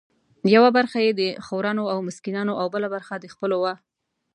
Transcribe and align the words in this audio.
یوه 0.55 0.69
برخه 0.77 0.99
یې 1.05 1.11
د 1.15 1.21
خورانو 1.45 1.83
او 1.93 1.97
مسکینانو 2.07 2.53
او 2.61 2.67
بله 2.75 2.87
برخه 2.95 3.15
د 3.19 3.25
خپلو 3.33 3.57
وه. 3.63 3.73